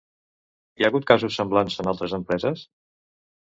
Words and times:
Hi 0.79 0.85
ha 0.85 0.89
hagut 0.91 1.05
casos 1.11 1.37
semblants 1.41 1.79
en 1.85 1.93
altres 1.93 2.19
empreses? 2.21 2.67